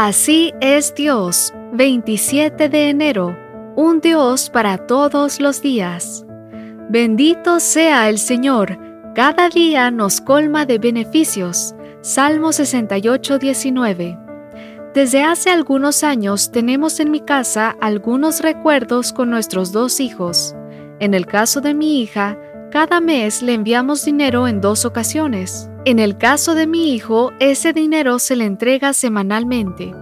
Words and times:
Así 0.00 0.54
es 0.60 0.94
Dios, 0.94 1.52
27 1.72 2.68
de 2.68 2.88
enero, 2.88 3.36
un 3.74 4.00
Dios 4.00 4.48
para 4.48 4.86
todos 4.86 5.40
los 5.40 5.60
días. 5.60 6.24
Bendito 6.88 7.58
sea 7.58 8.08
el 8.08 8.18
Señor, 8.18 8.78
cada 9.16 9.48
día 9.48 9.90
nos 9.90 10.20
colma 10.20 10.66
de 10.66 10.78
beneficios. 10.78 11.74
Salmo 12.00 12.52
68, 12.52 13.38
19. 13.40 14.16
Desde 14.94 15.24
hace 15.24 15.50
algunos 15.50 16.04
años 16.04 16.52
tenemos 16.52 17.00
en 17.00 17.10
mi 17.10 17.18
casa 17.18 17.76
algunos 17.80 18.38
recuerdos 18.38 19.12
con 19.12 19.30
nuestros 19.30 19.72
dos 19.72 19.98
hijos. 19.98 20.54
En 21.00 21.12
el 21.12 21.26
caso 21.26 21.60
de 21.60 21.74
mi 21.74 22.00
hija, 22.00 22.38
cada 22.70 23.00
mes 23.00 23.42
le 23.42 23.54
enviamos 23.54 24.04
dinero 24.04 24.46
en 24.46 24.60
dos 24.60 24.84
ocasiones. 24.84 25.68
En 25.88 25.98
el 25.98 26.18
caso 26.18 26.54
de 26.54 26.66
mi 26.66 26.92
hijo, 26.92 27.32
ese 27.40 27.72
dinero 27.72 28.18
se 28.18 28.36
le 28.36 28.44
entrega 28.44 28.92
semanalmente. 28.92 29.94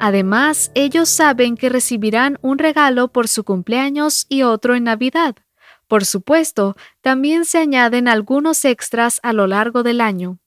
Además, 0.00 0.72
ellos 0.74 1.08
saben 1.08 1.56
que 1.56 1.68
recibirán 1.68 2.40
un 2.42 2.58
regalo 2.58 3.12
por 3.12 3.28
su 3.28 3.44
cumpleaños 3.44 4.26
y 4.28 4.42
otro 4.42 4.74
en 4.74 4.82
Navidad. 4.82 5.36
Por 5.86 6.04
supuesto, 6.04 6.74
también 7.02 7.44
se 7.44 7.58
añaden 7.58 8.08
algunos 8.08 8.64
extras 8.64 9.20
a 9.22 9.32
lo 9.32 9.46
largo 9.46 9.84
del 9.84 10.00
año. 10.00 10.40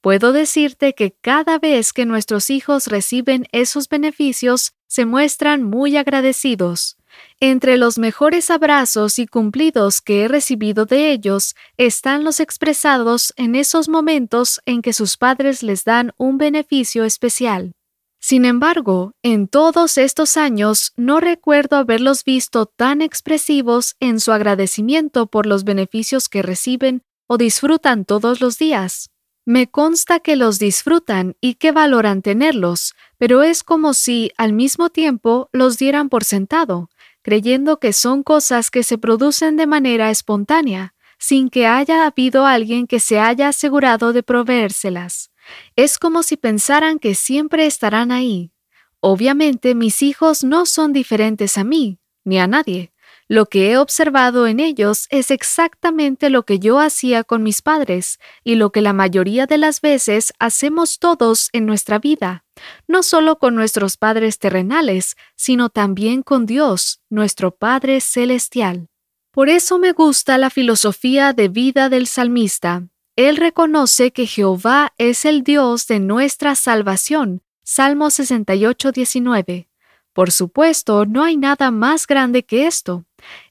Puedo 0.00 0.30
decirte 0.30 0.94
que 0.94 1.16
cada 1.20 1.58
vez 1.58 1.92
que 1.92 2.06
nuestros 2.06 2.48
hijos 2.48 2.86
reciben 2.86 3.48
esos 3.50 3.88
beneficios, 3.88 4.74
se 4.86 5.06
muestran 5.06 5.64
muy 5.64 5.96
agradecidos. 5.96 6.98
Entre 7.40 7.76
los 7.76 7.98
mejores 7.98 8.50
abrazos 8.50 9.18
y 9.18 9.26
cumplidos 9.26 10.00
que 10.00 10.22
he 10.22 10.28
recibido 10.28 10.86
de 10.86 11.12
ellos 11.12 11.54
están 11.76 12.24
los 12.24 12.40
expresados 12.40 13.32
en 13.36 13.54
esos 13.54 13.88
momentos 13.88 14.60
en 14.64 14.82
que 14.82 14.92
sus 14.92 15.16
padres 15.16 15.62
les 15.62 15.84
dan 15.84 16.12
un 16.16 16.38
beneficio 16.38 17.04
especial. 17.04 17.72
Sin 18.20 18.44
embargo, 18.44 19.12
en 19.22 19.46
todos 19.46 19.98
estos 19.98 20.36
años 20.36 20.92
no 20.96 21.20
recuerdo 21.20 21.76
haberlos 21.76 22.24
visto 22.24 22.66
tan 22.66 23.02
expresivos 23.02 23.94
en 24.00 24.18
su 24.18 24.32
agradecimiento 24.32 25.26
por 25.26 25.46
los 25.46 25.64
beneficios 25.64 26.28
que 26.28 26.42
reciben 26.42 27.02
o 27.28 27.36
disfrutan 27.38 28.04
todos 28.04 28.40
los 28.40 28.58
días. 28.58 29.10
Me 29.44 29.68
consta 29.68 30.18
que 30.18 30.34
los 30.34 30.58
disfrutan 30.58 31.36
y 31.40 31.54
que 31.54 31.70
valoran 31.70 32.20
tenerlos, 32.20 32.94
pero 33.16 33.44
es 33.44 33.62
como 33.62 33.94
si 33.94 34.32
al 34.36 34.52
mismo 34.52 34.90
tiempo 34.90 35.48
los 35.52 35.78
dieran 35.78 36.08
por 36.08 36.24
sentado, 36.24 36.90
creyendo 37.26 37.80
que 37.80 37.92
son 37.92 38.22
cosas 38.22 38.70
que 38.70 38.84
se 38.84 38.98
producen 38.98 39.56
de 39.56 39.66
manera 39.66 40.12
espontánea, 40.12 40.94
sin 41.18 41.50
que 41.50 41.66
haya 41.66 42.06
habido 42.06 42.46
alguien 42.46 42.86
que 42.86 43.00
se 43.00 43.18
haya 43.18 43.48
asegurado 43.48 44.12
de 44.12 44.22
proveérselas. 44.22 45.32
Es 45.74 45.98
como 45.98 46.22
si 46.22 46.36
pensaran 46.36 47.00
que 47.00 47.16
siempre 47.16 47.66
estarán 47.66 48.12
ahí. 48.12 48.52
Obviamente 49.00 49.74
mis 49.74 50.02
hijos 50.02 50.44
no 50.44 50.66
son 50.66 50.92
diferentes 50.92 51.58
a 51.58 51.64
mí, 51.64 51.98
ni 52.22 52.38
a 52.38 52.46
nadie. 52.46 52.92
Lo 53.28 53.46
que 53.46 53.72
he 53.72 53.76
observado 53.76 54.46
en 54.46 54.60
ellos 54.60 55.08
es 55.10 55.32
exactamente 55.32 56.30
lo 56.30 56.44
que 56.44 56.60
yo 56.60 56.78
hacía 56.78 57.24
con 57.24 57.42
mis 57.42 57.60
padres 57.60 58.20
y 58.44 58.54
lo 58.54 58.70
que 58.70 58.82
la 58.82 58.92
mayoría 58.92 59.46
de 59.46 59.58
las 59.58 59.80
veces 59.80 60.32
hacemos 60.38 61.00
todos 61.00 61.48
en 61.52 61.66
nuestra 61.66 61.98
vida, 61.98 62.44
no 62.86 63.02
solo 63.02 63.40
con 63.40 63.56
nuestros 63.56 63.96
padres 63.96 64.38
terrenales, 64.38 65.16
sino 65.34 65.70
también 65.70 66.22
con 66.22 66.46
Dios, 66.46 67.00
nuestro 67.10 67.50
Padre 67.50 68.00
Celestial. 68.00 68.88
Por 69.32 69.48
eso 69.48 69.80
me 69.80 69.90
gusta 69.90 70.38
la 70.38 70.48
filosofía 70.48 71.32
de 71.32 71.48
vida 71.48 71.88
del 71.88 72.06
salmista. 72.06 72.86
Él 73.16 73.38
reconoce 73.38 74.12
que 74.12 74.26
Jehová 74.26 74.92
es 74.98 75.24
el 75.24 75.42
Dios 75.42 75.88
de 75.88 75.98
nuestra 75.98 76.54
salvación. 76.54 77.42
Salmo 77.64 78.10
68, 78.10 78.92
19. 78.92 79.68
Por 80.16 80.32
supuesto, 80.32 81.04
no 81.04 81.22
hay 81.24 81.36
nada 81.36 81.70
más 81.70 82.06
grande 82.06 82.42
que 82.42 82.66
esto. 82.66 83.04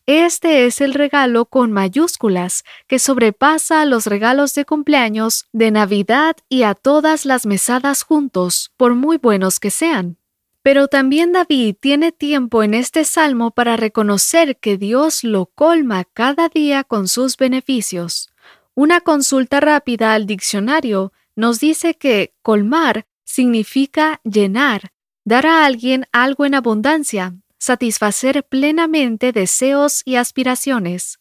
Este 0.07 0.65
es 0.65 0.81
el 0.81 0.95
regalo 0.95 1.45
con 1.45 1.71
mayúsculas 1.71 2.63
que 2.87 2.97
sobrepasa 2.97 3.81
a 3.81 3.85
los 3.85 4.07
regalos 4.07 4.55
de 4.55 4.65
cumpleaños, 4.65 5.45
de 5.53 5.69
Navidad 5.69 6.37
y 6.49 6.63
a 6.63 6.73
todas 6.73 7.23
las 7.23 7.45
mesadas 7.45 8.01
juntos, 8.01 8.71
por 8.77 8.95
muy 8.95 9.17
buenos 9.17 9.59
que 9.59 9.69
sean. 9.69 10.17
Pero 10.63 10.87
también 10.87 11.33
David 11.33 11.75
tiene 11.79 12.11
tiempo 12.11 12.63
en 12.63 12.73
este 12.73 13.05
salmo 13.05 13.51
para 13.51 13.77
reconocer 13.77 14.57
que 14.57 14.75
Dios 14.79 15.23
lo 15.23 15.45
colma 15.45 16.03
cada 16.03 16.49
día 16.49 16.83
con 16.83 17.07
sus 17.07 17.37
beneficios. 17.37 18.33
Una 18.73 19.01
consulta 19.01 19.59
rápida 19.59 20.15
al 20.15 20.25
diccionario 20.25 21.13
nos 21.35 21.59
dice 21.59 21.93
que 21.93 22.33
colmar 22.41 23.05
significa 23.23 24.19
llenar, 24.23 24.94
dar 25.25 25.47
a 25.47 25.65
alguien 25.65 26.05
algo 26.11 26.45
en 26.45 26.53
abundancia, 26.53 27.35
satisfacer 27.57 28.45
plenamente 28.47 29.31
deseos 29.31 30.03
y 30.05 30.15
aspiraciones. 30.15 31.19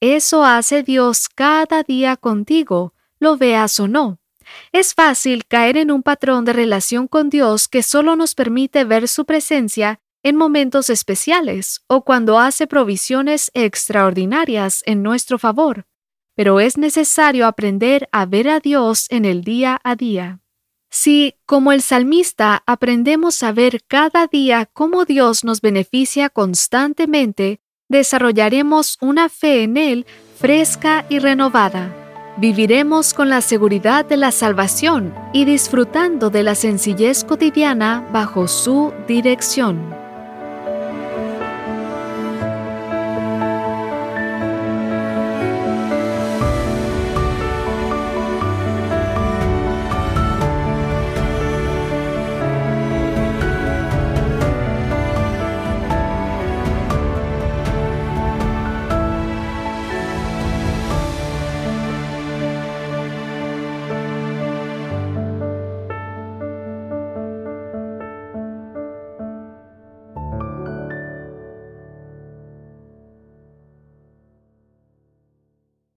Eso 0.00 0.44
hace 0.44 0.82
Dios 0.82 1.28
cada 1.28 1.84
día 1.84 2.16
contigo, 2.16 2.92
lo 3.20 3.38
veas 3.38 3.78
o 3.80 3.88
no. 3.88 4.18
Es 4.72 4.92
fácil 4.92 5.46
caer 5.46 5.76
en 5.78 5.90
un 5.90 6.02
patrón 6.02 6.44
de 6.44 6.52
relación 6.52 7.08
con 7.08 7.30
Dios 7.30 7.68
que 7.68 7.82
solo 7.82 8.16
nos 8.16 8.34
permite 8.34 8.84
ver 8.84 9.08
su 9.08 9.24
presencia 9.24 10.00
en 10.22 10.36
momentos 10.36 10.90
especiales 10.90 11.82
o 11.86 12.04
cuando 12.04 12.38
hace 12.38 12.66
provisiones 12.66 13.50
extraordinarias 13.54 14.82
en 14.84 15.02
nuestro 15.02 15.38
favor, 15.38 15.86
pero 16.34 16.60
es 16.60 16.76
necesario 16.76 17.46
aprender 17.46 18.08
a 18.10 18.26
ver 18.26 18.48
a 18.48 18.58
Dios 18.58 19.06
en 19.10 19.24
el 19.24 19.44
día 19.44 19.80
a 19.84 19.96
día. 19.96 20.43
Si, 20.96 21.34
como 21.44 21.72
el 21.72 21.82
salmista, 21.82 22.62
aprendemos 22.66 23.42
a 23.42 23.50
ver 23.50 23.82
cada 23.88 24.28
día 24.28 24.70
cómo 24.72 25.04
Dios 25.04 25.42
nos 25.42 25.60
beneficia 25.60 26.30
constantemente, 26.30 27.58
desarrollaremos 27.88 28.96
una 29.00 29.28
fe 29.28 29.64
en 29.64 29.76
Él 29.76 30.06
fresca 30.38 31.04
y 31.08 31.18
renovada. 31.18 31.92
Viviremos 32.36 33.12
con 33.12 33.28
la 33.28 33.40
seguridad 33.40 34.04
de 34.04 34.16
la 34.16 34.30
salvación 34.30 35.12
y 35.32 35.44
disfrutando 35.46 36.30
de 36.30 36.44
la 36.44 36.54
sencillez 36.54 37.24
cotidiana 37.24 38.08
bajo 38.12 38.46
su 38.46 38.92
dirección. 39.08 40.03